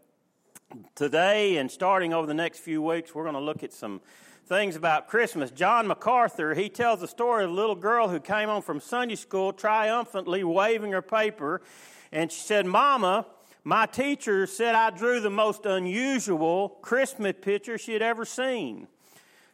[0.96, 4.00] today and starting over the next few weeks, we're going to look at some
[4.46, 5.50] things about Christmas.
[5.50, 9.14] John MacArthur, he tells the story of a little girl who came home from Sunday
[9.14, 11.62] school triumphantly waving her paper.
[12.10, 13.26] And she said, Mama,
[13.64, 18.88] my teacher said I drew the most unusual Christmas picture she had ever seen.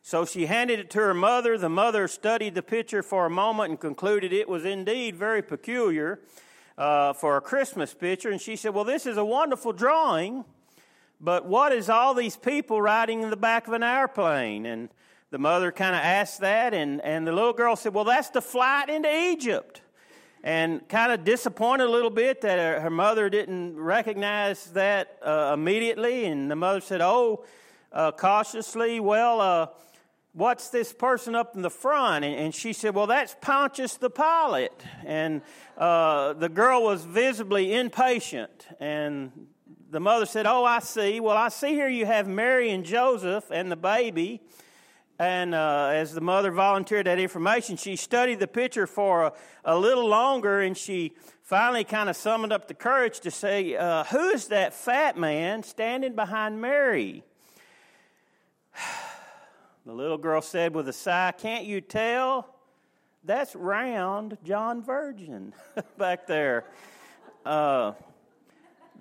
[0.03, 1.59] So she handed it to her mother.
[1.59, 6.21] The mother studied the picture for a moment and concluded it was indeed very peculiar
[6.79, 8.31] uh, for a Christmas picture.
[8.31, 10.47] And she said, Well, this is a wonderful drawing.
[11.21, 14.67] But what is all these people riding in the back of an airplane?
[14.67, 14.89] And
[15.31, 18.41] the mother kind of asked that, and, and the little girl said, Well, that's the
[18.41, 19.83] flight into Egypt.
[20.45, 25.51] And kind of disappointed a little bit that her, her mother didn't recognize that uh,
[25.53, 26.27] immediately.
[26.27, 27.45] And the mother said, Oh,
[27.93, 29.67] uh, cautiously, well, uh,
[30.35, 32.25] what's this person up in the front?
[32.25, 34.71] And, and, she said, Well, that's Pontius the Pilate.
[35.05, 35.43] And
[35.77, 38.69] uh, the girl was visibly impatient.
[38.79, 39.33] And
[39.91, 41.21] the mother said, Oh, I see.
[41.21, 44.41] Well, I see here you have Mary and Joseph and the baby.
[45.19, 49.33] And uh, as the mother volunteered that information, she studied the picture for a,
[49.65, 54.05] a little longer and she finally kind of summoned up the courage to say, uh,
[54.05, 57.25] Who is that fat man standing behind Mary?
[59.87, 62.55] The little girl said with a sigh, Can't you tell?
[63.25, 65.55] That's round John Virgin
[65.97, 66.67] back there.
[67.47, 67.93] Uh,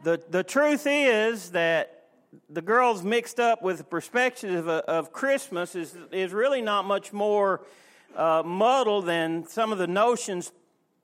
[0.04, 2.06] the, the truth is that
[2.50, 7.14] the girls mixed up with the perspective of, of Christmas is, is really not much
[7.14, 7.62] more
[8.16, 10.52] uh, muddled than some of the notions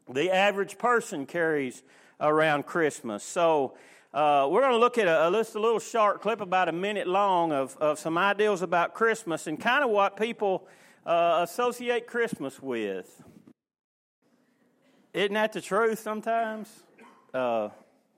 [0.10, 1.84] the average person carries
[2.20, 3.24] around Christmas.
[3.24, 3.74] So,
[4.14, 7.08] uh, we're going to look at a, just a little short clip, about a minute
[7.08, 10.68] long, of, of some ideas about Christmas and kind of what people
[11.04, 13.24] uh, associate Christmas with.
[15.14, 16.84] Isn't that the truth sometimes?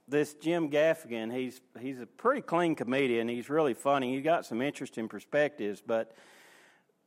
[0.08, 3.28] This Jim Gaffigan, he's he's a pretty clean comedian.
[3.28, 4.14] He's really funny.
[4.14, 5.82] He's got some interesting perspectives.
[5.86, 6.16] But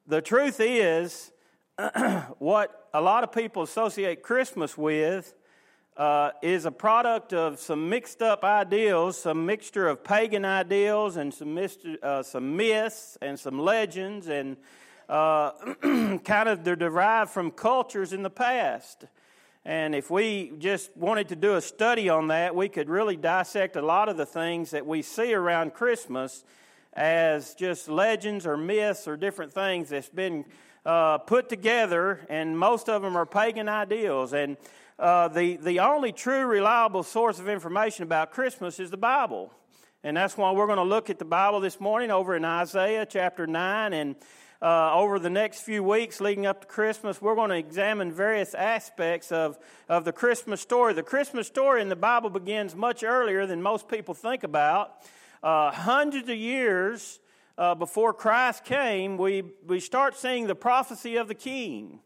[0.07, 1.31] the truth is,
[2.39, 5.35] what a lot of people associate Christmas with
[5.97, 11.33] uh, is a product of some mixed up ideals, some mixture of pagan ideals, and
[11.33, 11.57] some
[12.03, 14.57] uh, some myths and some legends, and
[15.09, 15.51] uh,
[16.25, 19.05] kind of they're derived from cultures in the past.
[19.65, 23.77] And if we just wanted to do a study on that, we could really dissect
[23.77, 26.45] a lot of the things that we see around Christmas
[26.95, 30.45] as just legends or myths or different things that's been
[30.87, 34.33] uh, put together, and most of them are pagan ideals.
[34.33, 34.57] And
[34.99, 39.53] uh, the, the only true reliable source of information about Christmas is the Bible.
[40.03, 43.05] And that's why we're going to look at the Bible this morning over in Isaiah
[43.05, 44.17] chapter 9 and
[44.61, 48.55] uh, over the next few weeks leading up to Christmas, we're going to examine various
[48.55, 49.59] aspects of,
[49.89, 50.93] of the Christmas story.
[50.95, 54.95] The Christmas story in the Bible begins much earlier than most people think about.
[55.43, 57.21] Uh, hundreds of years
[57.57, 62.01] uh, before Christ came, we, we start seeing the prophecy of the king.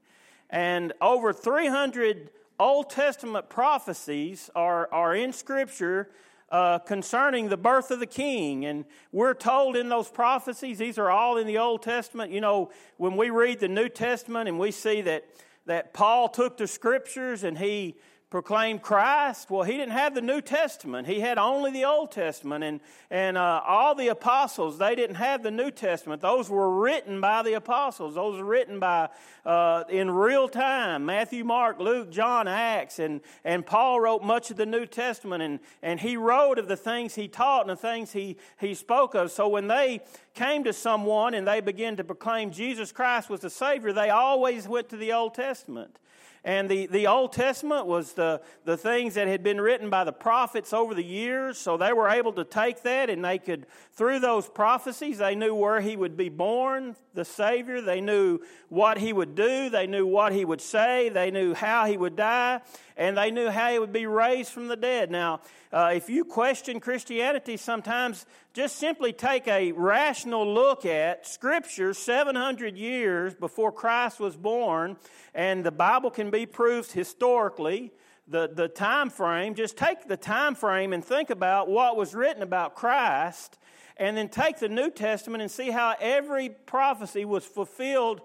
[0.50, 6.10] And over 300 Old Testament prophecies are, are in Scripture
[6.52, 8.66] uh, concerning the birth of the king.
[8.66, 12.30] And we're told in those prophecies, these are all in the Old Testament.
[12.30, 15.24] You know, when we read the New Testament and we see that,
[15.64, 17.96] that Paul took the scriptures and he
[18.32, 19.50] proclaimed Christ.
[19.50, 21.06] Well, he didn't have the New Testament.
[21.06, 22.64] He had only the Old Testament.
[22.64, 26.22] And, and uh, all the apostles, they didn't have the New Testament.
[26.22, 28.14] Those were written by the apostles.
[28.14, 29.10] Those were written by,
[29.44, 31.04] uh, in real time.
[31.04, 33.00] Matthew, Mark, Luke, John, Acts.
[33.00, 35.42] And, and Paul wrote much of the New Testament.
[35.42, 39.14] And, and he wrote of the things he taught and the things he, he spoke
[39.14, 39.30] of.
[39.30, 40.00] So when they
[40.32, 44.66] came to someone and they began to proclaim Jesus Christ was the Savior, they always
[44.66, 45.98] went to the Old Testament.
[46.44, 50.12] And the, the Old Testament was the, the things that had been written by the
[50.12, 51.56] prophets over the years.
[51.56, 55.54] So they were able to take that and they could, through those prophecies, they knew
[55.54, 57.80] where he would be born, the Savior.
[57.80, 59.70] They knew what he would do.
[59.70, 61.10] They knew what he would say.
[61.10, 62.60] They knew how he would die.
[63.02, 65.10] And they knew how he would be raised from the dead.
[65.10, 65.40] Now,
[65.72, 72.76] uh, if you question Christianity, sometimes just simply take a rational look at Scripture 700
[72.76, 74.96] years before Christ was born,
[75.34, 77.90] and the Bible can be proved historically.
[78.28, 82.40] The, the time frame, just take the time frame and think about what was written
[82.40, 83.58] about Christ,
[83.96, 88.20] and then take the New Testament and see how every prophecy was fulfilled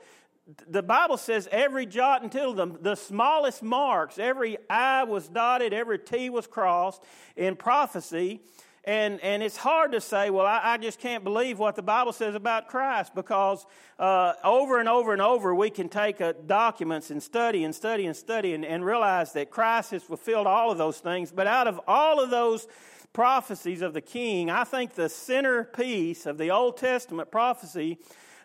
[0.70, 5.74] the Bible says every jot and tittle, the, the smallest marks, every I was dotted,
[5.74, 7.04] every T was crossed
[7.36, 8.42] in prophecy.
[8.86, 12.14] And, and it's hard to say, well, I, I just can't believe what the Bible
[12.14, 13.66] says about Christ because
[14.00, 18.06] uh, over and over and over we can take uh, documents and study and study
[18.06, 21.34] and study and, and realize that Christ has fulfilled all of those things.
[21.34, 22.66] But out of all of those
[23.12, 27.98] prophecies of the king, I think the centerpiece of the Old Testament prophecy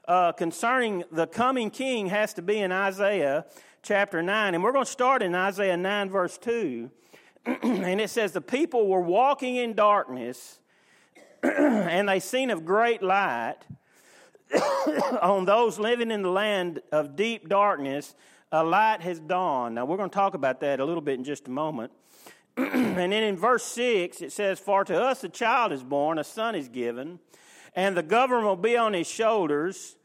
[0.06, 3.46] uh, concerning the coming king has to be in Isaiah
[3.82, 4.54] chapter 9.
[4.54, 6.90] And we're going to start in Isaiah 9, verse 2.
[7.46, 10.60] and it says, The people were walking in darkness,
[11.42, 13.58] and they seen of great light
[15.22, 18.14] on those living in the land of deep darkness.
[18.54, 19.76] A light has dawned.
[19.76, 21.90] Now, we're going to talk about that a little bit in just a moment.
[22.56, 26.24] and then in verse 6, it says, For to us a child is born, a
[26.24, 27.18] son is given
[27.74, 29.96] and the government will be on his shoulders,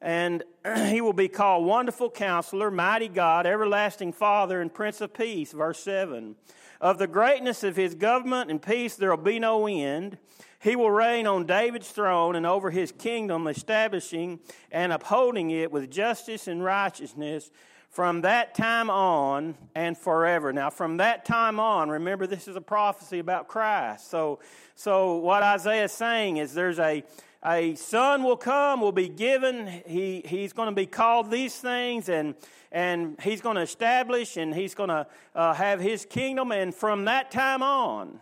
[0.00, 0.44] and
[0.86, 5.52] he will be called Wonderful Counselor, Mighty God, Everlasting Father, and Prince of Peace.
[5.52, 6.36] Verse 7.
[6.80, 10.18] Of the greatness of his government and peace there will be no end.
[10.60, 14.40] He will reign on David's throne and over his kingdom, establishing
[14.70, 17.50] and upholding it with justice and righteousness
[17.98, 20.52] from that time on and forever.
[20.52, 24.08] Now, from that time on, remember this is a prophecy about Christ.
[24.08, 24.38] So,
[24.76, 27.02] so what Isaiah is saying is there's a
[27.44, 29.66] a son will come, will be given.
[29.84, 32.36] He, he's going to be called these things, and,
[32.70, 35.04] and he's going to establish, and he's going to
[35.34, 36.52] uh, have his kingdom.
[36.52, 38.20] And from that time on,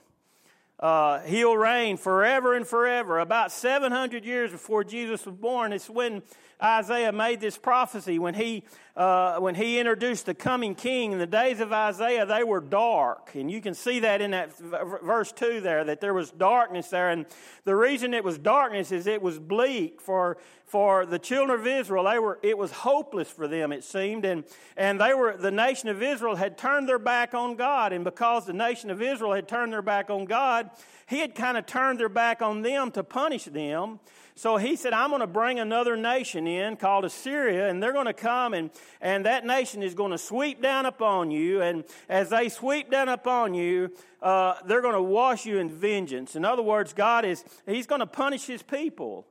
[0.80, 3.18] uh, he'll reign forever and forever.
[3.18, 6.22] About 700 years before Jesus was born, it's when
[6.62, 8.64] Isaiah made this prophecy when he,
[8.96, 11.12] uh, when he introduced the coming king.
[11.12, 13.34] In the days of Isaiah, they were dark.
[13.34, 17.10] And you can see that in that verse 2 there, that there was darkness there.
[17.10, 17.26] And
[17.64, 22.04] the reason it was darkness is it was bleak for, for the children of Israel.
[22.04, 24.24] They were, it was hopeless for them, it seemed.
[24.24, 24.44] And,
[24.78, 27.92] and they were, the nation of Israel had turned their back on God.
[27.92, 30.70] And because the nation of Israel had turned their back on God,
[31.06, 34.00] he had kind of turned their back on them to punish them.
[34.38, 38.04] So he said, I'm going to bring another nation in called Assyria, and they're going
[38.04, 41.62] to come, and, and that nation is going to sweep down upon you.
[41.62, 43.90] And as they sweep down upon you,
[44.20, 46.36] uh, they're going to wash you in vengeance.
[46.36, 49.26] In other words, God is, He's going to punish His people.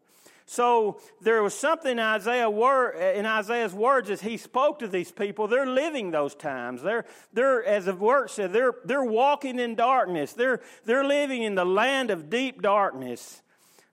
[0.47, 5.11] So there was something in, Isaiah word, in Isaiah's words as he spoke to these
[5.11, 5.47] people.
[5.47, 6.83] They're living those times.
[6.83, 10.33] They're, they're as the word said, they're, they're walking in darkness.
[10.33, 13.41] They're, they're living in the land of deep darkness.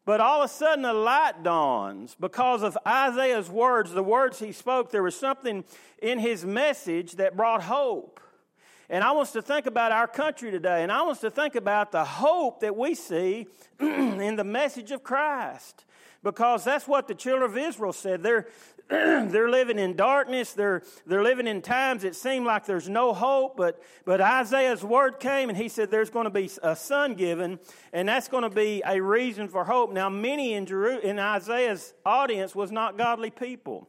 [0.04, 4.50] But all of a sudden, a light dawns because of Isaiah's words, the words he
[4.50, 4.90] spoke.
[4.90, 5.64] There was something
[6.00, 8.18] in his message that brought hope.
[8.90, 11.30] And I want us to think about our country today, and I want us to
[11.30, 13.46] think about the hope that we see
[13.80, 15.84] in the message of Christ.
[16.22, 18.22] Because that's what the children of Israel said.
[18.22, 18.46] They're,
[18.88, 20.52] they're living in darkness.
[20.52, 23.56] They're, they're living in times it seemed like there's no hope.
[23.56, 27.58] But, but Isaiah's word came and he said there's going to be a son given,
[27.92, 29.92] and that's going to be a reason for hope.
[29.92, 33.88] Now, many in, Jeru- in Isaiah's audience was not godly people.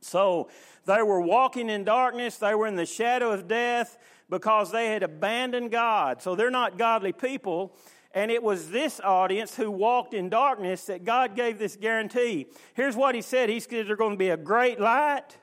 [0.00, 0.48] So
[0.86, 3.98] they were walking in darkness, they were in the shadow of death
[4.30, 6.22] because they had abandoned God.
[6.22, 7.76] So they're not godly people.
[8.12, 12.46] And it was this audience who walked in darkness that God gave this guarantee.
[12.74, 15.36] Here's what he said He said, There's going to be a great light,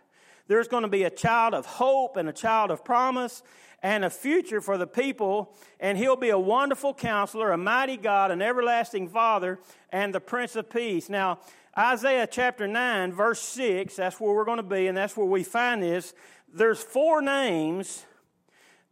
[0.47, 3.43] there's going to be a child of hope and a child of promise
[3.83, 8.31] and a future for the people, and he'll be a wonderful counselor, a mighty God,
[8.31, 9.59] an everlasting Father,
[9.91, 11.09] and the Prince of Peace.
[11.09, 11.39] Now,
[11.77, 15.43] Isaiah chapter 9, verse 6, that's where we're going to be, and that's where we
[15.43, 16.15] find this.
[16.51, 18.03] There's four names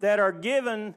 [0.01, 0.93] that are given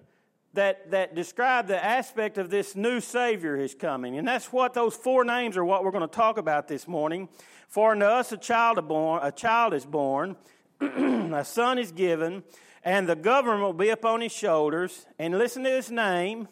[0.54, 4.18] that, that describe the aspect of this new Savior is coming.
[4.18, 7.28] And that's what those four names are what we're going to talk about this morning.
[7.68, 10.36] For unto us a child, born, a child is born,
[10.80, 12.42] a son is given,
[12.82, 15.06] and the government will be upon his shoulders.
[15.18, 16.48] And listen to his name.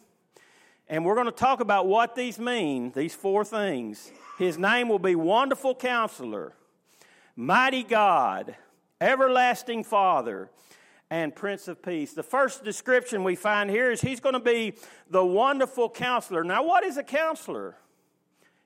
[0.89, 4.09] And we're going to talk about what these mean, these four things.
[4.37, 6.53] His name will be Wonderful Counselor,
[7.35, 8.55] Mighty God,
[9.01, 10.49] Everlasting Father,
[11.09, 12.13] and Prince of Peace.
[12.13, 14.73] The first description we find here is he's going to be
[15.09, 16.43] the wonderful counselor.
[16.43, 17.75] Now, what is a counselor?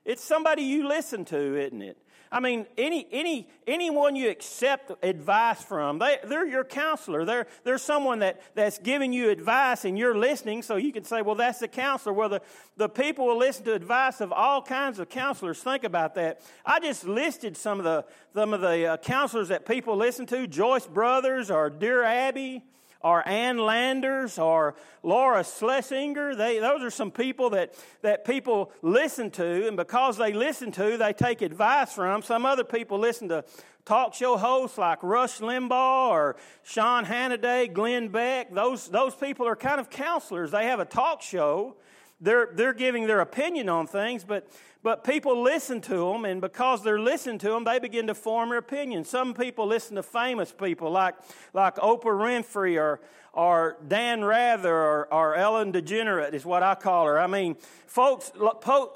[0.04, 1.98] It's somebody you listen to, isn't it?
[2.32, 7.26] I mean, any, any, anyone you accept advice from, they, they're your counselor.
[7.26, 11.20] They're, they're someone that, that's giving you advice and you're listening, so you can say,
[11.20, 12.14] well, that's the counselor.
[12.14, 12.40] Well, the,
[12.78, 15.62] the people will listen to advice of all kinds of counselors.
[15.62, 16.40] Think about that.
[16.64, 20.46] I just listed some of the, some of the uh, counselors that people listen to
[20.46, 22.64] Joyce Brothers or Dear Abby
[23.02, 26.34] or Ann Landers or Laura Schlesinger.
[26.34, 30.96] They, those are some people that, that people listen to, and because they listen to,
[30.96, 32.22] they take advice from.
[32.22, 33.44] Some other people listen to
[33.84, 38.54] talk show hosts like Rush Limbaugh or Sean Hannity, Glenn Beck.
[38.54, 40.50] Those, those people are kind of counselors.
[40.50, 41.76] They have a talk show.
[42.22, 44.48] They're, they're giving their opinion on things, but
[44.84, 48.48] but people listen to them, and because they're listening to them, they begin to form
[48.48, 49.04] their opinion.
[49.04, 51.14] Some people listen to famous people like,
[51.54, 53.00] like Oprah Winfrey or,
[53.32, 57.20] or Dan Rather or, or Ellen DeGeneres, is what I call her.
[57.20, 57.54] I mean,
[57.86, 58.32] folks,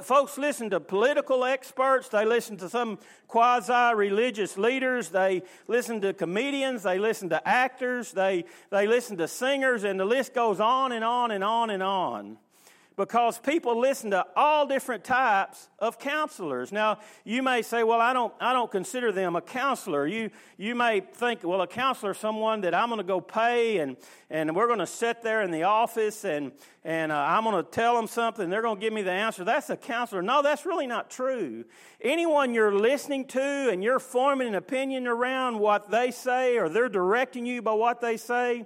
[0.02, 6.12] folks listen to political experts, they listen to some quasi religious leaders, they listen to
[6.12, 10.90] comedians, they listen to actors, they, they listen to singers, and the list goes on
[10.90, 12.38] and on and on and on
[12.96, 16.72] because people listen to all different types of counselors.
[16.72, 20.06] Now, you may say, well, I don't, I don't consider them a counselor.
[20.06, 23.78] You, you may think, well, a counselor is someone that I'm going to go pay
[23.78, 23.98] and,
[24.30, 26.52] and we're going to sit there in the office and,
[26.84, 28.48] and uh, I'm going to tell them something.
[28.48, 29.44] They're going to give me the answer.
[29.44, 30.22] That's a counselor.
[30.22, 31.66] No, that's really not true.
[32.00, 36.88] Anyone you're listening to and you're forming an opinion around what they say or they're
[36.88, 38.64] directing you by what they say,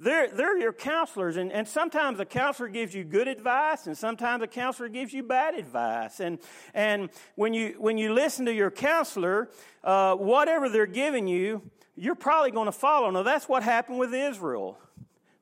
[0.00, 4.42] they're, they're your counselors, and, and sometimes a counselor gives you good advice, and sometimes
[4.42, 6.20] a counselor gives you bad advice.
[6.20, 6.38] And,
[6.74, 9.48] and when, you, when you listen to your counselor,
[9.82, 11.62] uh, whatever they're giving you,
[11.96, 13.10] you're probably going to follow.
[13.10, 14.78] Now, that's what happened with Israel.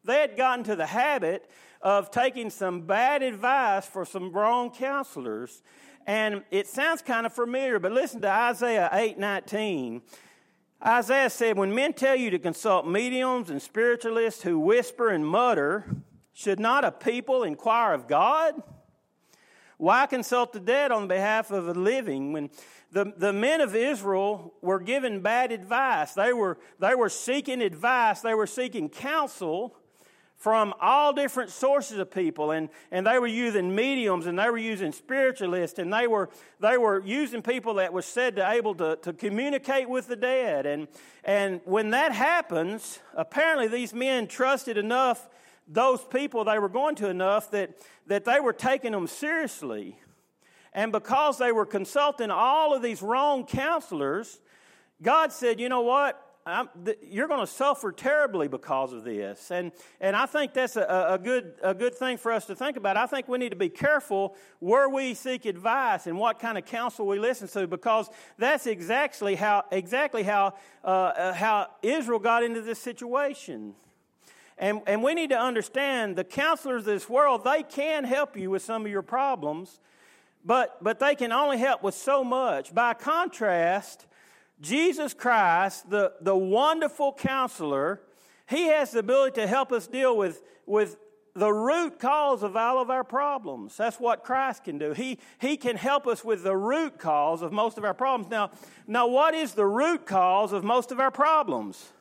[0.05, 1.51] They had gotten to the habit
[1.83, 5.63] of taking some bad advice for some wrong counselors.
[6.07, 10.03] And it sounds kind of familiar, but listen to Isaiah 8 19.
[10.85, 15.85] Isaiah said, When men tell you to consult mediums and spiritualists who whisper and mutter,
[16.33, 18.63] should not a people inquire of God?
[19.77, 22.51] Why consult the dead on behalf of the living when
[22.93, 26.15] the, the men of Israel were given bad advice?
[26.15, 29.77] They were, they were seeking advice, they were seeking counsel
[30.45, 34.59] from all different sources of people and, and they were using mediums and they were
[34.59, 36.29] using spiritualists and they were,
[36.61, 40.67] they were using people that were said to able to, to communicate with the dead.
[40.67, 40.87] And,
[41.25, 45.31] and when that happens apparently these men trusted enough
[45.67, 47.71] those people they were going to enough that,
[48.07, 49.99] that they were taking them seriously.
[50.75, 54.41] And because they were consulting all of these wrong counselors
[55.01, 56.24] god said you know what
[56.85, 59.51] th- you're going to suffer terribly because of this.
[59.51, 62.77] And, and I think that's a, a, good, a good thing for us to think
[62.77, 62.97] about.
[62.97, 66.67] I think we need to be careful where we seek advice and what kind of
[66.67, 72.43] counsel we listen to because that's exactly how, exactly how, uh, uh, how Israel got
[72.43, 73.75] into this situation.
[74.59, 78.51] And, and we need to understand the counselors of this world, they can help you
[78.51, 79.81] with some of your problems,
[80.45, 82.75] but, but they can only help with so much.
[82.75, 84.07] By contrast,
[84.61, 88.01] Jesus Christ, the, the wonderful counselor,
[88.49, 90.97] he has the ability to help us deal with, with
[91.35, 93.77] the root cause of all of our problems.
[93.77, 94.93] That's what Christ can do.
[94.93, 98.31] He, he can help us with the root cause of most of our problems.
[98.31, 98.53] Now,
[98.87, 101.93] now, what is the root cause of most of our problems?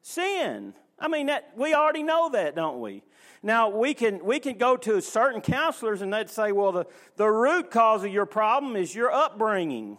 [0.00, 0.72] Sin.
[0.98, 3.02] I mean, that, we already know that, don't we?
[3.42, 7.28] Now, we can, we can go to certain counselors and they'd say, well, the, the
[7.28, 9.98] root cause of your problem is your upbringing.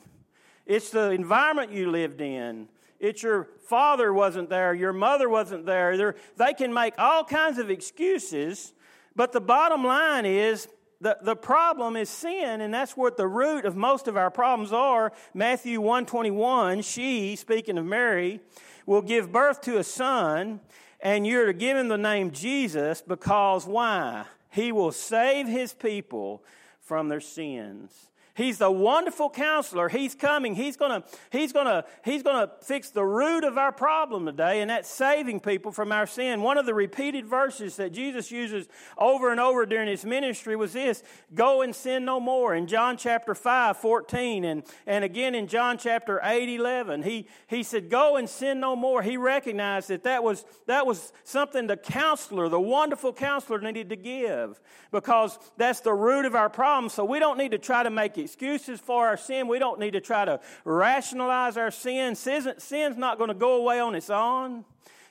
[0.66, 2.68] It's the environment you lived in.
[3.00, 5.98] It's your father wasn't there, your mother wasn't there.
[5.98, 8.74] They're, they can make all kinds of excuses,
[9.16, 10.70] but the bottom line is
[11.02, 14.72] the, the problem is sin, and that's what the root of most of our problems
[14.72, 15.12] are.
[15.34, 18.40] Matthew 121, she, speaking of Mary,
[18.86, 20.62] will give birth to a son,
[21.02, 24.24] and you're to give him the name Jesus because why?
[24.50, 26.42] He will save his people
[26.80, 28.12] from their sins.
[28.36, 29.90] He's the wonderful counselor.
[29.90, 30.56] He's coming.
[30.56, 34.90] He's gonna, he's gonna, he's gonna fix the root of our problem today, and that's
[34.90, 36.42] saving people from our sin.
[36.42, 40.74] One of the repeated verses that Jesus uses over and over during his ministry was
[40.74, 42.56] this: go and sin no more.
[42.56, 47.04] In John chapter 5, 14, and, and again in John chapter 8, 11.
[47.04, 49.02] He, he said, Go and sin no more.
[49.02, 53.96] He recognized that that was, that was something the counselor, the wonderful counselor, needed to
[53.96, 54.60] give
[54.92, 56.90] because that's the root of our problem.
[56.90, 59.48] So we don't need to try to make excuses for our sin.
[59.48, 62.16] We don't need to try to rationalize our sin.
[62.16, 64.66] Sin's not going to go away on its own.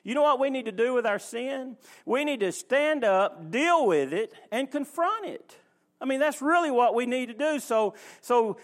[0.04, 1.76] You know what we need to do with our sin?
[2.04, 5.56] We need to stand up, deal with it, and confront it.
[6.00, 7.60] I mean, that's really what we need to do.
[7.60, 8.56] So, so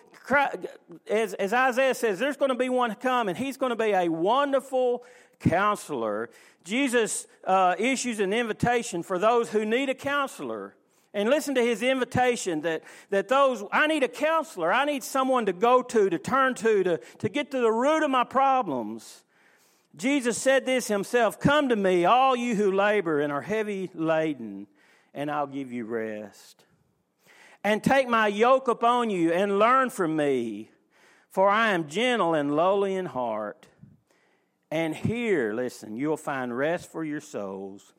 [1.09, 3.93] as, as Isaiah says, there's going to be one come, and he's going to be
[3.93, 5.05] a wonderful
[5.38, 6.31] counselor.
[6.64, 10.75] Jesus uh, issues an invitation for those who need a counselor.
[11.14, 14.72] And listen to his invitation that, that those, I need a counselor.
[14.72, 18.02] I need someone to go to, to turn to, to, to get to the root
[18.02, 19.24] of my problems.
[19.96, 24.66] Jesus said this himself Come to me, all you who labor and are heavy laden,
[25.14, 26.64] and I'll give you rest.
[27.64, 30.70] And take my yoke upon you and learn from me,
[31.30, 33.66] for I am gentle and lowly in heart.
[34.70, 37.94] And here, listen, you'll find rest for your souls.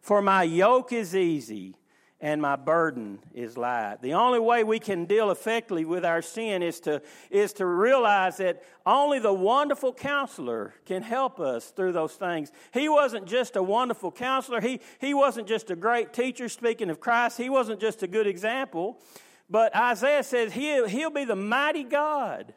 [0.00, 1.76] For my yoke is easy
[2.24, 3.98] and my burden is light.
[4.00, 8.38] The only way we can deal effectively with our sin is to, is to realize
[8.38, 12.50] that only the wonderful counselor can help us through those things.
[12.72, 16.98] He wasn't just a wonderful counselor, he, he wasn't just a great teacher, speaking of
[16.98, 19.02] Christ, he wasn't just a good example.
[19.50, 22.54] But Isaiah says he'll, he'll be the mighty God.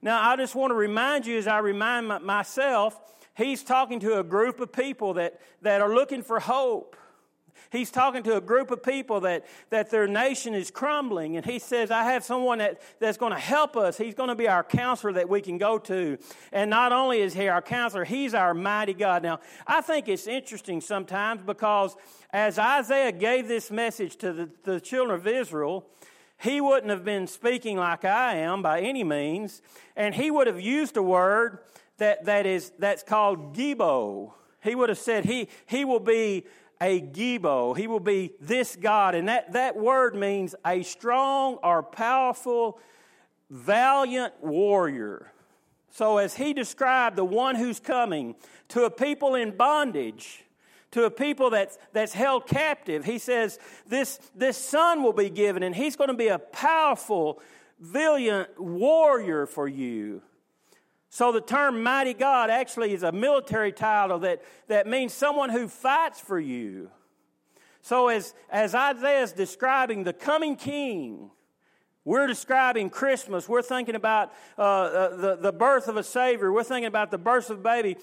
[0.00, 2.98] Now, I just want to remind you, as I remind myself,
[3.36, 6.96] he's talking to a group of people that, that are looking for hope.
[7.70, 11.60] He's talking to a group of people that, that their nation is crumbling, and he
[11.60, 13.96] says, I have someone that, that's going to help us.
[13.96, 16.18] He's going to be our counselor that we can go to.
[16.52, 19.22] And not only is he our counselor, he's our mighty God.
[19.22, 21.94] Now, I think it's interesting sometimes because
[22.32, 25.86] as Isaiah gave this message to the, the children of Israel,
[26.38, 29.62] he wouldn't have been speaking like I am by any means,
[29.94, 31.58] and he would have used a word
[31.98, 34.32] that, that is, that's called gibbor.
[34.62, 36.46] He would have said he, he will be
[36.80, 37.76] a Gibbor.
[37.76, 39.14] He will be this God.
[39.14, 42.78] And that, that word means a strong or powerful,
[43.50, 45.32] valiant warrior.
[45.90, 48.36] So, as he described the one who's coming
[48.68, 50.44] to a people in bondage,
[50.92, 55.62] to a people that's, that's held captive, he says, this, this son will be given,
[55.62, 57.40] and he's going to be a powerful,
[57.80, 60.22] valiant warrior for you.
[61.10, 65.66] So the term mighty God actually is a military title that, that means someone who
[65.66, 66.88] fights for you.
[67.82, 71.30] So as, as Isaiah is describing the coming king,
[72.04, 73.48] we're describing Christmas.
[73.48, 76.52] We're thinking about uh, uh, the, the birth of a Savior.
[76.52, 77.96] We're thinking about the birth of a baby.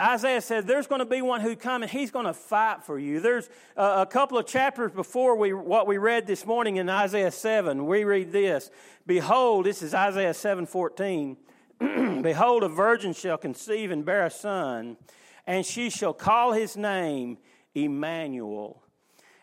[0.00, 2.98] Isaiah said there's going to be one who comes and he's going to fight for
[2.98, 3.18] you.
[3.18, 7.30] There's uh, a couple of chapters before we, what we read this morning in Isaiah
[7.32, 7.84] 7.
[7.84, 8.70] We read this.
[9.06, 11.36] Behold, this is Isaiah 7 14.
[12.22, 14.96] Behold, a virgin shall conceive and bear a son,
[15.46, 17.38] and she shall call his name
[17.74, 18.82] Emmanuel.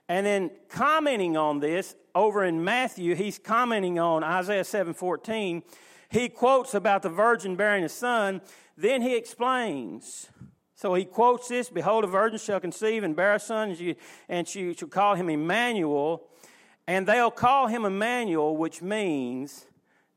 [0.08, 5.64] And then commenting on this, over in Matthew, he's commenting on Isaiah 7:14.
[6.10, 8.42] He quotes about the virgin bearing a son,
[8.76, 10.30] then he explains.
[10.76, 13.96] So he quotes this, Behold, a virgin shall conceive and bear a son, and she,
[14.28, 16.28] and she shall call him Emmanuel.
[16.88, 19.68] And they'll call him Emmanuel, which means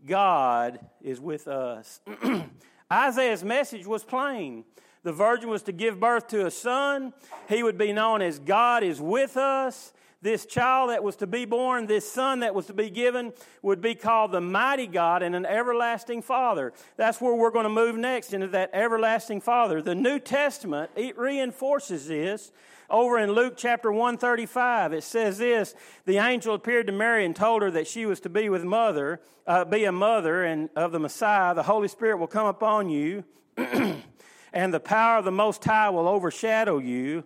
[0.06, 2.00] God is with us.
[2.92, 4.64] Isaiah's message was plain.
[5.02, 7.12] The virgin was to give birth to a son.
[7.48, 9.92] He would be known as God is with us.
[10.24, 13.82] This child that was to be born, this son that was to be given, would
[13.82, 16.72] be called the mighty God and an everlasting Father.
[16.96, 19.82] That's where we're going to move next into that everlasting Father.
[19.82, 22.52] The New Testament, it reinforces this
[22.88, 25.74] over in Luke chapter 135, it says this
[26.06, 29.20] The angel appeared to Mary and told her that she was to be with mother,
[29.46, 31.54] uh, be a mother and of the Messiah.
[31.54, 33.24] The Holy Spirit will come upon you,
[33.58, 37.24] and the power of the Most High will overshadow you.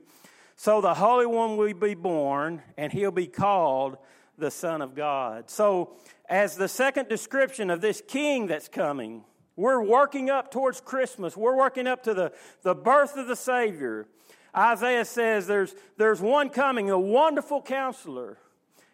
[0.61, 3.97] So the Holy One will be born, and he'll be called
[4.37, 5.49] the Son of God.
[5.49, 5.95] So,
[6.29, 9.23] as the second description of this king that's coming,
[9.55, 11.37] we're working up towards Christmas.
[11.37, 14.09] We're working up to the, the birth of the Savior.
[14.55, 18.37] Isaiah says there's, there's one coming, a wonderful counselor.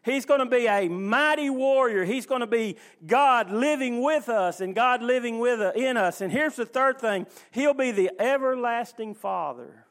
[0.03, 2.05] He's going to be a mighty warrior.
[2.05, 6.20] He's going to be God living with us and God living with, in us.
[6.20, 9.87] And here's the third thing He'll be the everlasting Father.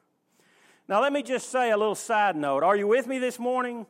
[0.86, 2.62] Now, let me just say a little side note.
[2.62, 3.86] Are you with me this morning?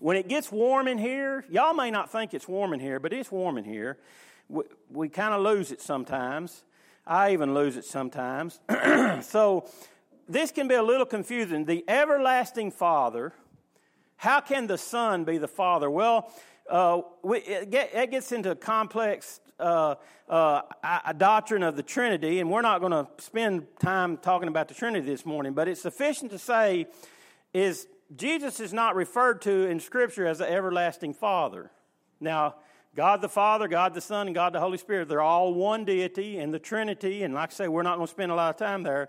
[0.00, 3.12] When it gets warm in here, y'all may not think it's warm in here, but
[3.12, 3.96] it's warm in here.
[4.48, 6.64] We, we kind of lose it sometimes.
[7.06, 8.58] I even lose it sometimes.
[9.20, 9.68] so,
[10.28, 11.64] this can be a little confusing.
[11.64, 13.32] The everlasting Father,
[14.16, 15.88] how can the Son be the Father?
[15.88, 16.32] Well,
[16.68, 19.94] uh, we, it, get, it, gets into complex uh,
[20.28, 20.62] uh,
[21.06, 24.74] a doctrine of the Trinity, and we're not going to spend time talking about the
[24.74, 26.86] Trinity this morning, but it's sufficient to say
[27.54, 31.70] is Jesus is not referred to in Scripture as the everlasting Father.
[32.20, 32.56] Now,
[32.94, 36.38] God the Father, God the Son, and God the Holy Spirit, they're all one deity
[36.38, 38.56] in the Trinity, and like I say, we're not going to spend a lot of
[38.56, 39.08] time there.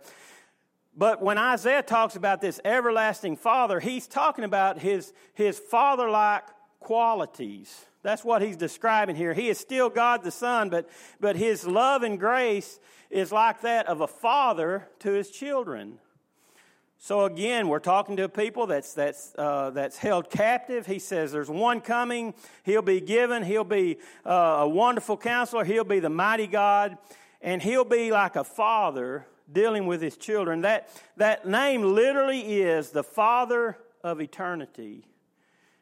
[0.96, 6.44] But when Isaiah talks about this everlasting Father, he's talking about his, his father like
[6.80, 7.86] qualities.
[8.08, 9.34] That's what he's describing here.
[9.34, 10.90] He is still God the Son, but,
[11.20, 16.00] but his love and grace is like that of a father to his children.
[16.98, 20.86] So again, we're talking to a people that's, that's, uh, that's held captive.
[20.86, 22.34] He says there's one coming.
[22.64, 23.44] He'll be given.
[23.44, 25.66] He'll be uh, a wonderful counselor.
[25.66, 26.98] He'll be the mighty God.
[27.42, 30.62] And he'll be like a father dealing with his children.
[30.62, 35.04] That, that name literally is the Father of eternity.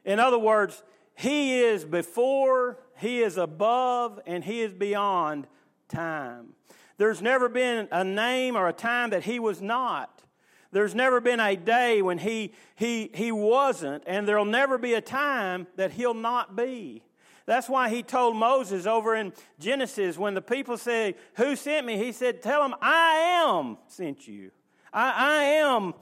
[0.04, 0.82] In other words,
[1.16, 5.48] he is before, he is above, and he is beyond
[5.88, 6.54] time.
[6.98, 10.24] There's never been a name or a time that he was not.
[10.72, 15.02] There's never been a day when he, he, he wasn't, and there'll never be a
[15.02, 17.02] time that he'll not be.
[17.46, 21.98] That's why he told Moses over in Genesis when the people say, Who sent me?
[21.98, 24.52] He said, Tell them, I am sent you.
[24.92, 25.94] I, I am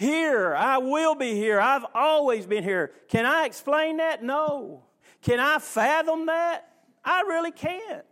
[0.00, 0.54] here.
[0.54, 1.60] I will be here.
[1.60, 2.90] I've always been here.
[3.08, 4.24] Can I explain that?
[4.24, 4.82] No.
[5.20, 6.72] Can I fathom that?
[7.04, 8.06] I really can't.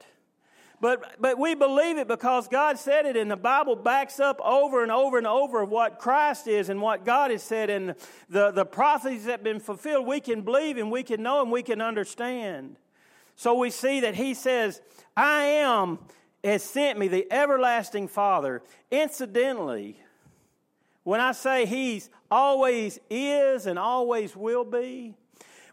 [0.83, 4.83] But, but we believe it because God said it, and the Bible backs up over
[4.83, 7.95] and over and over of what Christ is and what God has said, and
[8.29, 10.07] the, the prophecies that have been fulfilled.
[10.07, 12.77] We can believe and we can know and we can understand.
[13.35, 14.83] So we see that He says,
[15.17, 16.01] I am,
[16.45, 18.63] has sent me, the everlasting Father.
[18.91, 19.99] Incidentally,
[21.09, 25.15] when I say He's always is and always will be,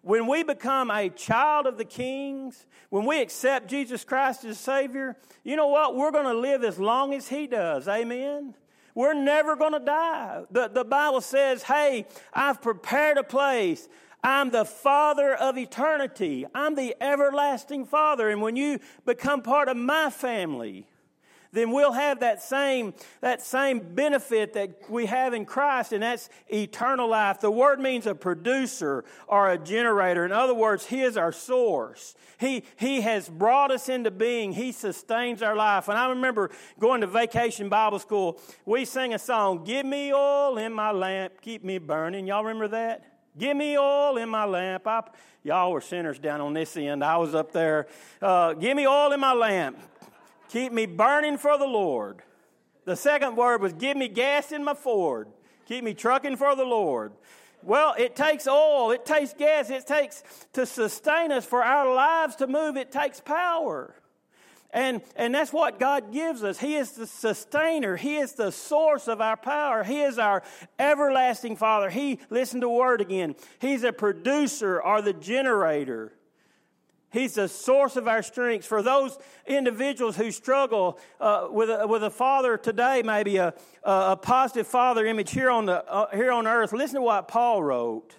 [0.02, 5.17] when we become a child of the kings, when we accept Jesus Christ as Savior,
[5.43, 5.93] you know what?
[5.93, 7.89] We're going to live as long as He does.
[7.89, 8.56] Amen?
[8.93, 10.43] We're never going to die.
[10.52, 13.89] The, the Bible says, hey, I've prepared a place.
[14.24, 16.45] I'm the Father of eternity.
[16.56, 18.30] I'm the everlasting Father.
[18.30, 20.88] And when you become part of my family,
[21.56, 26.30] then we'll have that same, that same benefit that we have in Christ, and that's
[26.48, 27.39] eternal life.
[27.39, 30.26] The word means a producer or a generator.
[30.26, 32.15] In other words, He is our source.
[32.38, 34.54] He, he has brought us into being.
[34.54, 35.88] He sustains our life.
[35.88, 40.58] And I remember going to vacation Bible school, we sang a song, Give me oil
[40.58, 42.28] in my lamp, keep me burning.
[42.28, 43.06] Y'all remember that?
[43.38, 44.88] Give me oil in my lamp.
[44.88, 45.04] I,
[45.44, 47.04] y'all were sinners down on this end.
[47.04, 47.88] I was up there.
[48.22, 49.78] Uh, give me oil in my lamp.
[50.56, 52.22] Keep me burning for the Lord.
[52.86, 55.28] The second word was give me gas in my Ford.
[55.68, 57.12] Keep me trucking for the Lord.
[57.62, 62.38] Well, it takes oil, it takes gas, it takes to sustain us for our lives
[62.38, 63.96] to move, it takes power.
[64.72, 66.58] And, and that's what God gives us.
[66.58, 67.98] He is the sustainer.
[67.98, 69.84] He is the source of our power.
[69.84, 70.41] He is our
[70.80, 71.89] everlasting Father.
[71.89, 76.13] He, listen to the word again, He's a producer or the generator.
[77.15, 78.65] He's the source of our strength.
[78.65, 84.17] For those individuals who struggle uh, with, a, with a father today, maybe a, a
[84.17, 88.13] positive father image here on, the, uh, here on earth, listen to what Paul wrote.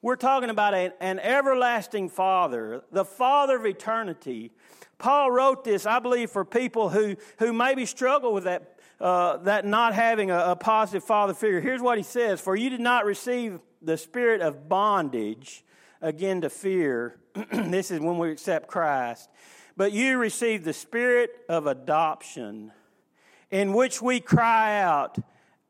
[0.00, 4.52] We're talking about a, an everlasting father, the father of eternity.
[4.98, 9.66] Paul wrote this, I believe, for people who, who maybe struggle with that, uh, that
[9.66, 11.60] not having a, a positive father figure.
[11.60, 15.64] Here's what he says For you did not receive the spirit of bondage
[16.00, 17.19] again to fear.
[17.52, 19.28] this is when we accept Christ.
[19.76, 22.72] But you receive the spirit of adoption,
[23.50, 25.18] in which we cry out,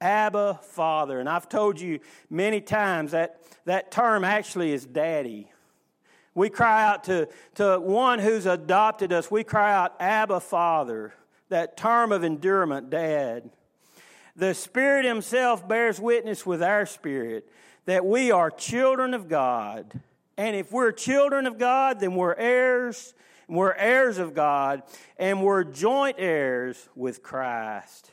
[0.01, 1.21] Abba, Father.
[1.21, 5.51] And I've told you many times that that term actually is daddy.
[6.35, 9.31] We cry out to, to one who's adopted us.
[9.31, 11.13] We cry out, Abba, Father.
[11.49, 13.51] That term of endearment, dad.
[14.37, 17.49] The Spirit Himself bears witness with our spirit
[17.87, 20.01] that we are children of God.
[20.37, 23.15] And if we're children of God, then we're heirs,
[23.49, 24.83] we're heirs of God,
[25.19, 28.11] and we're joint heirs with Christ.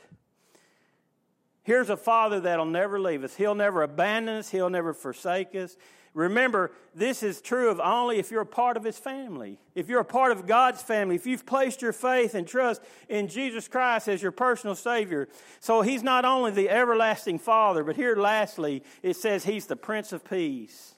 [1.62, 3.36] Here's a father that'll never leave us.
[3.36, 5.76] He'll never abandon us, he'll never forsake us.
[6.14, 9.60] Remember, this is true of only if you're a part of his family.
[9.74, 13.28] If you're a part of God's family, if you've placed your faith and trust in
[13.28, 15.28] Jesus Christ as your personal Savior.
[15.60, 20.12] So he's not only the everlasting Father, but here lastly, it says he's the Prince
[20.12, 20.96] of Peace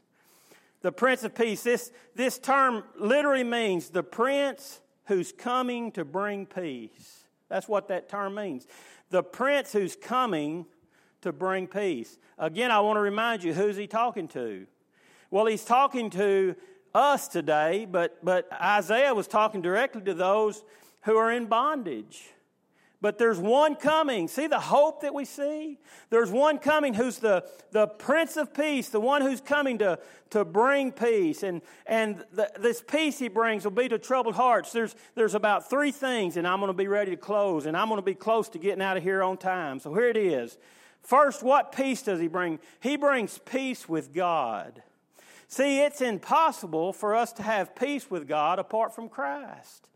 [0.82, 1.62] the Prince of Peace.
[1.62, 7.24] This, this term literally means the Prince who's coming to bring peace.
[7.48, 8.66] That's what that term means.
[9.10, 10.66] The Prince who's coming
[11.22, 12.16] to bring peace.
[12.38, 14.66] Again, I want to remind you who's he talking to?
[15.30, 16.56] Well, he's talking to
[16.94, 20.64] us today, but, but Isaiah was talking directly to those
[21.02, 22.30] who are in bondage.
[23.02, 24.28] But there's one coming.
[24.28, 25.78] See the hope that we see?
[26.10, 29.98] There's one coming who's the, the Prince of Peace, the one who's coming to,
[30.30, 31.42] to bring peace.
[31.42, 34.72] And, and the, this peace he brings will be to troubled hearts.
[34.72, 37.88] There's, there's about three things, and I'm going to be ready to close, and I'm
[37.88, 39.80] going to be close to getting out of here on time.
[39.80, 40.58] So here it is.
[41.02, 42.58] First, what peace does he bring?
[42.80, 44.82] He brings peace with God.
[45.48, 49.88] See, it's impossible for us to have peace with God apart from Christ.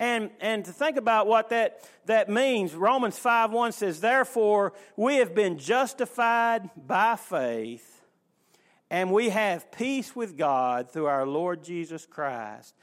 [0.00, 5.16] And, and to think about what that, that means, Romans 5 1 says, Therefore, we
[5.16, 8.02] have been justified by faith,
[8.90, 12.74] and we have peace with God through our Lord Jesus Christ.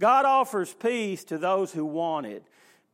[0.00, 2.44] God offers peace to those who want it.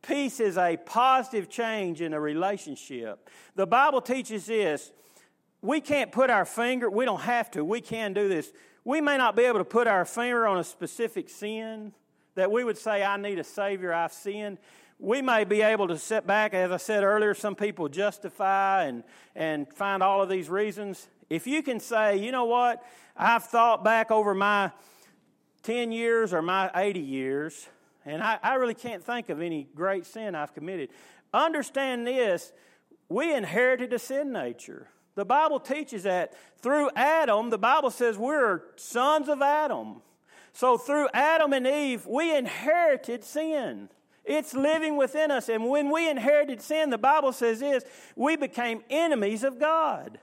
[0.01, 3.29] Peace is a positive change in a relationship.
[3.55, 4.91] The Bible teaches this.
[5.61, 8.51] We can't put our finger, we don't have to, we can do this.
[8.83, 11.91] We may not be able to put our finger on a specific sin
[12.35, 14.57] that we would say, I need a Savior, I've sinned.
[14.99, 19.03] We may be able to sit back, as I said earlier, some people justify and,
[19.35, 21.07] and find all of these reasons.
[21.29, 22.83] If you can say, you know what,
[23.17, 24.71] I've thought back over my
[25.63, 27.67] 10 years or my 80 years,
[28.05, 30.89] and I, I really can't think of any great sin I've committed.
[31.33, 32.53] Understand this
[33.09, 34.87] we inherited a sin nature.
[35.15, 40.01] The Bible teaches that through Adam, the Bible says we're sons of Adam.
[40.55, 43.89] So through Adam and Eve, we inherited sin.
[44.23, 45.49] It's living within us.
[45.49, 47.83] And when we inherited sin, the Bible says this
[48.15, 50.17] we became enemies of God.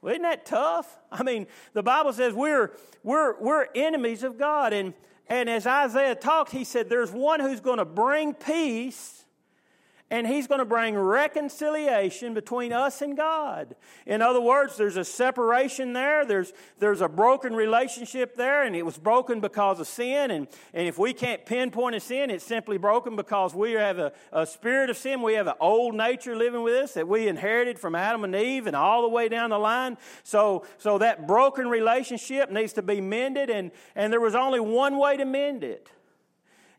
[0.00, 0.96] Well, isn't that tough?
[1.10, 2.70] I mean, the Bible says we're,
[3.02, 4.72] we're, we're enemies of God.
[4.72, 4.94] And,
[5.26, 9.21] and as Isaiah talked, he said, There's one who's going to bring peace
[10.12, 13.74] and he's going to bring reconciliation between us and God.
[14.04, 18.84] In other words, there's a separation there, there's, there's a broken relationship there, and it
[18.84, 20.30] was broken because of sin.
[20.30, 24.12] And, and if we can't pinpoint a sin, it's simply broken because we have a,
[24.32, 25.22] a spirit of sin.
[25.22, 28.66] We have an old nature living with us that we inherited from Adam and Eve
[28.66, 29.96] and all the way down the line.
[30.24, 34.98] So, so that broken relationship needs to be mended, and, and there was only one
[34.98, 35.88] way to mend it.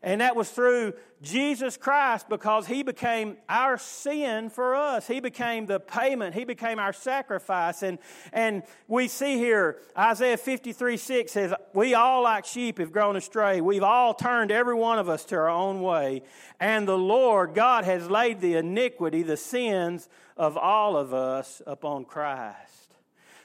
[0.04, 5.06] And that was through Jesus Christ because He became our sin for us.
[5.06, 6.34] He became the payment.
[6.34, 7.82] He became our sacrifice.
[7.82, 7.98] And,
[8.30, 13.62] and we see here, Isaiah 53 6 says, We all like sheep have grown astray.
[13.62, 16.22] We've all turned every one of us to our own way.
[16.60, 22.04] And the Lord God has laid the iniquity, the sins of all of us upon
[22.04, 22.83] Christ.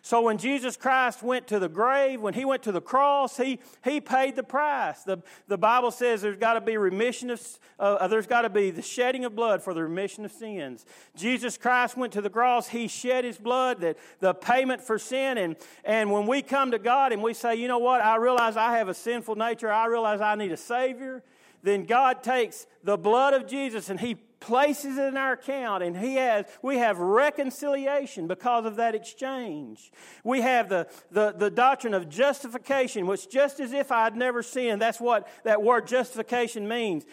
[0.02, 3.60] So when Jesus Christ went to the grave, when he went to the cross, he,
[3.84, 5.04] he paid the price.
[5.04, 8.72] The, the Bible says there's got to be remission of, uh, there's got to be
[8.72, 10.86] the shedding of blood for the remission of sins.
[11.16, 15.38] Jesus Christ went to the cross, he shed his blood, that the payment for sin.
[15.38, 18.56] And, and when we come to God and we say, you know what, I realize
[18.58, 21.24] I have a sinful nature, I realize I need a Savior,
[21.62, 25.97] then God takes the blood of Jesus and he places it in our account and
[25.97, 29.91] he has we have reconciliation because of that exchange.
[30.23, 34.82] We have the, the, the doctrine of justification which just as if i'd never sinned
[34.82, 37.06] that's what that word justification means.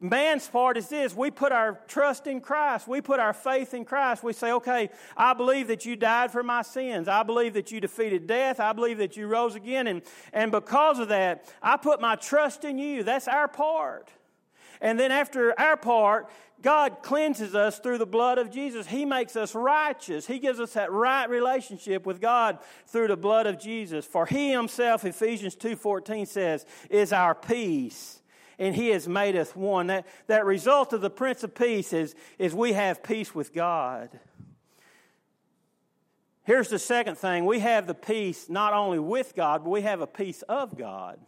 [0.00, 3.86] Man's part is this we put our trust in christ we put our faith in
[3.86, 7.08] christ we say okay i believe that you died for my sins.
[7.08, 8.60] I believe that you defeated death.
[8.60, 9.86] I believe that you rose again.
[9.86, 10.02] And,
[10.34, 13.02] and because of that i put my trust in you.
[13.04, 14.10] That's our part.
[14.80, 16.28] And then after our part,
[16.64, 18.86] God cleanses us through the blood of Jesus.
[18.86, 20.26] He makes us righteous.
[20.26, 24.06] He gives us that right relationship with God through the blood of Jesus.
[24.06, 28.22] For he himself, Ephesians 2.14 says, is our peace.
[28.58, 29.88] And he has made us one.
[29.88, 34.08] That, that result of the Prince of Peace is, is we have peace with God.
[36.44, 37.44] Here's the second thing.
[37.44, 41.18] We have the peace not only with God, but we have a peace of God.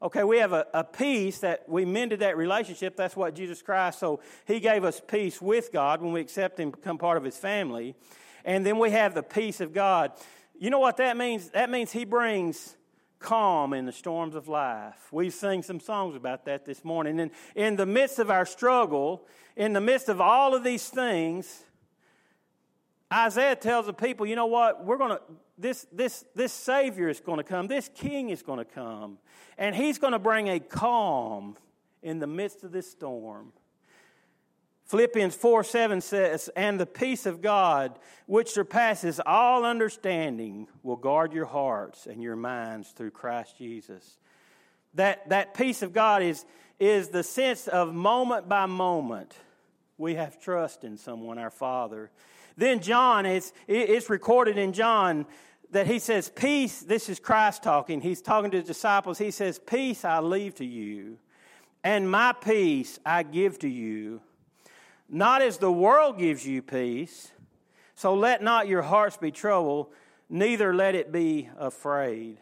[0.00, 2.96] Okay, we have a, a, peace that we mended that relationship.
[2.96, 3.98] That's what Jesus Christ.
[3.98, 7.36] So he gave us peace with God when we accept him, become part of his
[7.36, 7.96] family.
[8.44, 10.12] And then we have the peace of God.
[10.56, 11.50] You know what that means?
[11.50, 12.76] That means he brings
[13.18, 15.08] calm in the storms of life.
[15.10, 17.18] We sing some songs about that this morning.
[17.18, 21.64] And in the midst of our struggle, in the midst of all of these things,
[23.12, 24.84] Isaiah tells the people, you know what?
[24.84, 25.20] We're going to
[25.56, 27.66] this this this savior is going to come.
[27.66, 29.18] This king is going to come.
[29.56, 31.56] And he's going to bring a calm
[32.02, 33.52] in the midst of this storm.
[34.88, 41.32] Philippians 4 7 says, And the peace of God, which surpasses all understanding, will guard
[41.32, 44.18] your hearts and your minds through Christ Jesus.
[44.94, 46.46] That, that peace of God is,
[46.80, 49.34] is the sense of moment by moment
[49.98, 52.10] we have trust in someone, our Father.
[52.58, 55.26] Then John, it's, it's recorded in John
[55.70, 58.00] that he says, Peace, this is Christ talking.
[58.00, 59.16] He's talking to his disciples.
[59.16, 61.18] He says, Peace I leave to you,
[61.84, 64.22] and my peace I give to you.
[65.08, 67.30] Not as the world gives you peace,
[67.94, 69.92] so let not your hearts be troubled,
[70.28, 72.38] neither let it be afraid.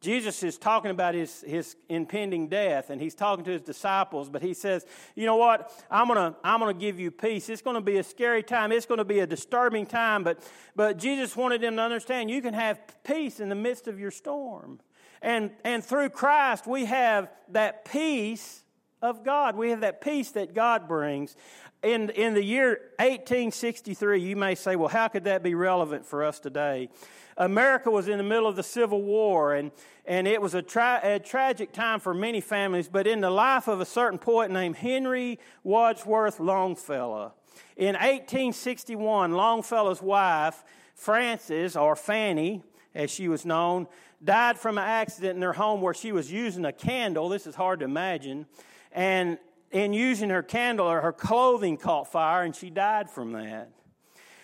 [0.00, 4.40] Jesus is talking about his, his impending death, and he's talking to his disciples, but
[4.40, 5.70] he says, You know what?
[5.90, 7.50] I'm going to I'm gonna give you peace.
[7.50, 8.72] It's going to be a scary time.
[8.72, 10.38] It's going to be a disturbing time, but,
[10.74, 14.10] but Jesus wanted them to understand you can have peace in the midst of your
[14.10, 14.80] storm.
[15.20, 18.64] And, and through Christ, we have that peace
[19.02, 19.56] of God.
[19.56, 21.36] We have that peace that God brings.
[21.82, 26.24] in, in the year 1863, you may say, well, how could that be relevant for
[26.24, 26.90] us today?
[27.36, 29.70] America was in the middle of the Civil War, and,
[30.04, 33.66] and it was a, tra- a tragic time for many families, but in the life
[33.66, 37.32] of a certain poet named Henry Wadsworth Longfellow.
[37.78, 40.62] In 1861, Longfellow's wife,
[40.94, 42.62] Frances, or Fanny,
[42.94, 43.86] as she was known,
[44.22, 47.30] died from an accident in their home where she was using a candle.
[47.30, 48.44] This is hard to imagine.
[48.92, 49.38] And
[49.70, 53.70] in using her candle, her clothing caught fire, and she died from that.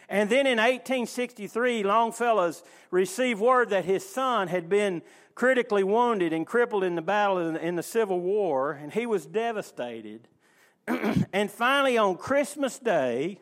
[0.08, 5.02] And then in 1863, Longfellow's received word that his son had been
[5.34, 9.26] critically wounded and crippled in the battle in, in the Civil War, and he was
[9.26, 10.28] devastated.
[10.86, 13.40] and finally, on Christmas Day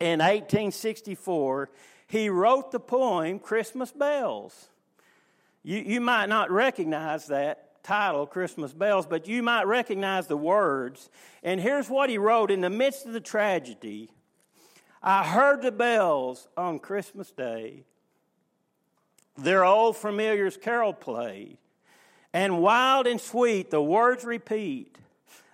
[0.00, 1.70] in 1864,
[2.06, 4.68] he wrote the poem Christmas Bells.
[5.62, 11.10] You, you might not recognize that title, Christmas Bells, but you might recognize the words.
[11.42, 14.10] And here's what he wrote in the midst of the tragedy
[15.02, 17.84] I heard the bells on Christmas Day.
[19.36, 21.58] Their old familiar's carol played,
[22.32, 24.96] and wild and sweet the words repeat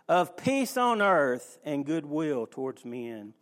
[0.08, 3.32] of peace on earth and goodwill towards men.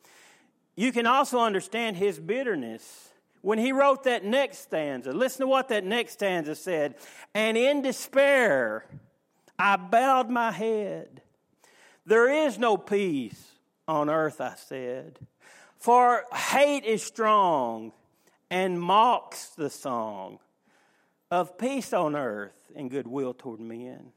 [0.77, 3.08] You can also understand his bitterness
[3.49, 5.11] when he wrote that next stanza.
[5.11, 6.97] Listen to what that next stanza said.
[7.35, 8.85] And in despair,
[9.59, 11.23] I bowed my head.
[12.05, 13.43] There is no peace
[13.89, 15.19] on earth, I said.
[15.79, 17.93] For hate is strong
[18.51, 20.41] and mocks the song
[21.31, 24.13] of peace on earth and goodwill toward men.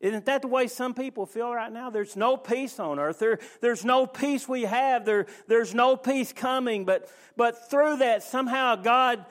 [0.00, 1.90] Isn't that the way some people feel right now?
[1.90, 3.18] There's no peace on earth.
[3.18, 5.04] There, there's no peace we have.
[5.04, 6.86] There, there's no peace coming.
[6.86, 9.26] But, but through that, somehow God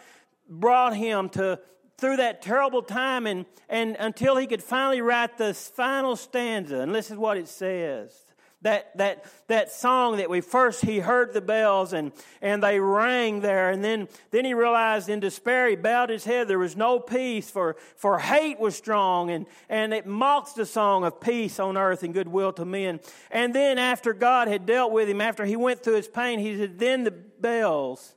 [0.48, 1.60] brought him to
[1.98, 6.80] through that terrible time and, and until he could finally write the final stanza.
[6.80, 8.29] And this is what it says
[8.62, 13.40] that, that, that song that we first he heard the bells and, and they rang
[13.40, 13.70] there.
[13.70, 16.48] And then, then he realized in despair he bowed his head.
[16.48, 21.06] There was no peace for, for hate was strong and, and it mocks the song
[21.06, 23.00] of peace on earth and goodwill to men.
[23.32, 26.58] And then after god had dealt with him after he went through his pain he
[26.58, 28.16] said then the bells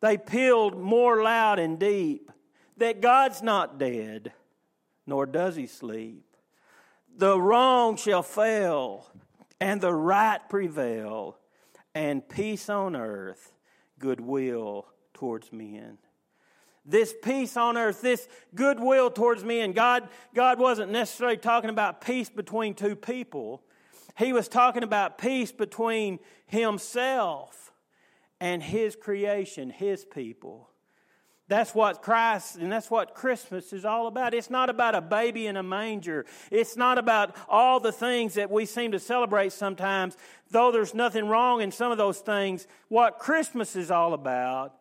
[0.00, 2.32] they pealed more loud and deep
[2.76, 4.32] that god's not dead
[5.06, 6.24] nor does he sleep.
[7.16, 9.06] The wrong shall fail
[9.60, 11.38] and the right prevail,
[11.94, 13.52] and peace on earth,
[13.98, 15.98] goodwill towards men.
[16.84, 19.72] This peace on earth, this goodwill towards men.
[19.72, 23.62] God, God wasn't necessarily talking about peace between two people.
[24.18, 27.72] He was talking about peace between himself
[28.40, 30.68] and his creation, his people.
[31.46, 34.32] That's what Christ and that's what Christmas is all about.
[34.32, 36.24] It's not about a baby in a manger.
[36.50, 40.16] It's not about all the things that we seem to celebrate sometimes,
[40.50, 42.66] though there's nothing wrong in some of those things.
[42.88, 44.74] What Christmas is all about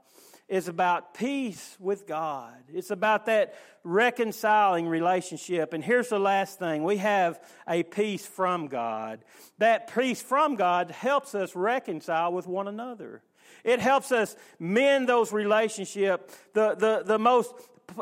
[0.47, 2.55] is about peace with God.
[2.73, 5.73] It's about that reconciling relationship.
[5.73, 9.25] And here's the last thing we have a peace from God.
[9.57, 13.21] That peace from God helps us reconcile with one another.
[13.63, 16.35] It helps us mend those relationships.
[16.53, 17.53] The, the, the most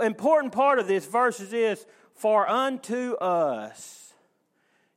[0.01, 4.13] important part of this verse is for unto us.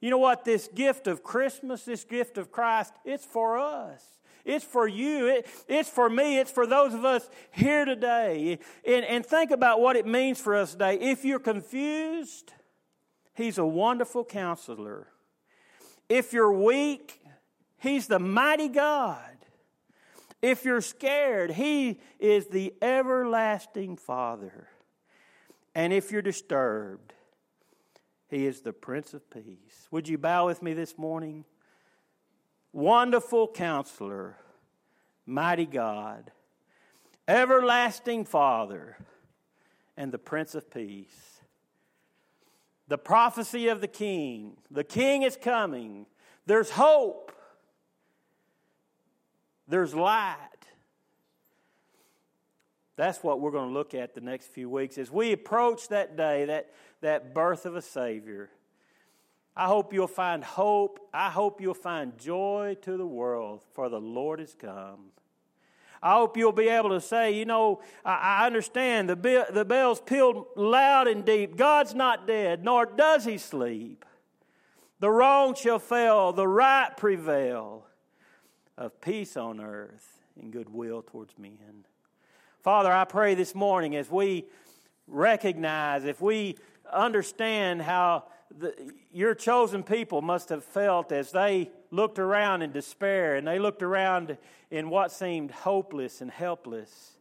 [0.01, 0.45] You know what?
[0.45, 4.03] This gift of Christmas, this gift of Christ, it's for us.
[4.45, 5.27] It's for you.
[5.29, 6.39] It, it's for me.
[6.39, 8.59] It's for those of us here today.
[8.87, 10.99] And, and think about what it means for us today.
[11.01, 12.53] If you're confused,
[13.35, 15.09] He's a wonderful counselor.
[16.09, 17.21] If you're weak,
[17.79, 19.34] He's the mighty God.
[20.45, 24.69] If you're scared, He is the everlasting Father.
[25.75, 27.15] And if you're disturbed,
[28.29, 29.89] He is the Prince of Peace.
[29.91, 31.47] Would you bow with me this morning?
[32.75, 34.37] Wonderful counselor,
[35.25, 36.31] mighty God,
[37.27, 38.99] everlasting Father,
[39.97, 41.41] and the Prince of Peace.
[42.89, 44.59] The prophecy of the King.
[44.71, 46.05] The King is coming.
[46.45, 47.34] There's hope.
[49.69, 50.39] There's light.
[52.97, 56.17] That's what we're going to look at the next few weeks as we approach that
[56.17, 58.51] day, that, that birth of a Savior.
[59.57, 61.01] I hope you'll find hope.
[61.13, 65.07] I hope you'll find joy to the world, for the Lord has come.
[66.03, 70.03] I hope you'll be able to say, you know, I, understand the, be- the bells
[70.03, 71.57] pealed loud and deep.
[71.57, 74.05] God's not dead, nor does he sleep.
[75.01, 77.87] The wrong shall fail, the right prevail
[78.77, 81.85] of peace on earth and goodwill towards men.
[82.63, 84.47] Father, I pray this morning as we
[85.07, 86.57] recognize, if we
[86.93, 88.25] understand how
[88.57, 88.75] the,
[89.13, 93.83] your chosen people must have felt as they looked around in despair and they looked
[93.83, 94.37] around
[94.71, 97.13] in what seemed hopeless and helpless.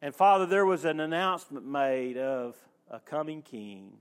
[0.00, 2.56] And Father, there was an announcement made of
[2.90, 3.92] a coming king.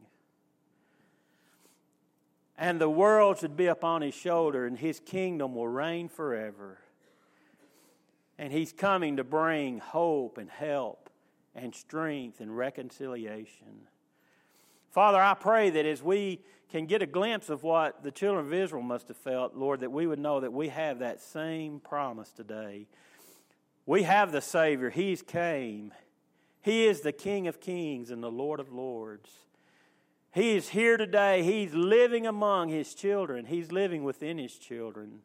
[2.58, 6.80] And the world should be upon his shoulder, and his kingdom will reign forever.
[8.40, 11.10] And he's coming to bring hope and help
[11.56, 13.88] and strength and reconciliation.
[14.92, 16.40] Father, I pray that as we
[16.72, 19.92] can get a glimpse of what the children of Israel must have felt, Lord, that
[19.92, 22.88] we would know that we have that same promise today.
[23.86, 24.90] We have the Savior.
[24.90, 25.94] He's came.
[26.62, 29.30] He is the King of kings and the Lord of lords.
[30.38, 31.42] He is here today.
[31.42, 35.22] He's living among His children, He's living within His children.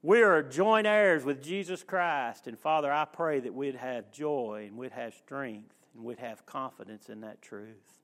[0.00, 2.46] We are joint heirs with Jesus Christ.
[2.46, 6.46] And Father, I pray that we'd have joy and we'd have strength and we'd have
[6.46, 7.98] confidence in that truth.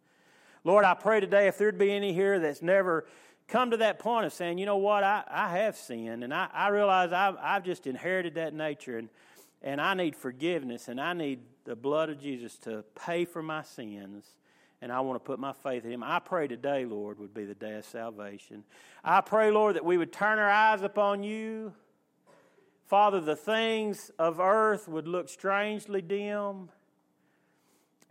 [0.64, 3.06] Lord, I pray today if there'd be any here that's never
[3.46, 6.48] come to that point of saying, you know what, I, I have sinned and I,
[6.52, 9.08] I realize I've, I've just inherited that nature and,
[9.62, 13.62] and I need forgiveness and I need the blood of Jesus to pay for my
[13.62, 14.34] sins
[14.80, 16.02] and I want to put my faith in Him.
[16.02, 18.64] I pray today, Lord, would be the day of salvation.
[19.02, 21.72] I pray, Lord, that we would turn our eyes upon you.
[22.86, 26.70] Father, the things of earth would look strangely dim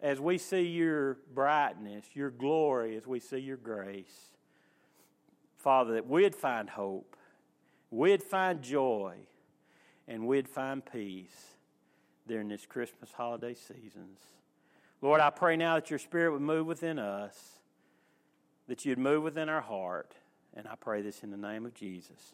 [0.02, 4.32] as we see your brightness, your glory, as we see your grace.
[5.56, 7.16] Father, that we'd find hope,
[7.90, 9.16] we'd find joy,
[10.08, 11.56] and we'd find peace
[12.28, 14.20] during this Christmas holiday seasons.
[15.02, 17.38] Lord, I pray now that your Spirit would move within us,
[18.68, 20.14] that you'd move within our heart,
[20.56, 22.34] and I pray this in the name of Jesus.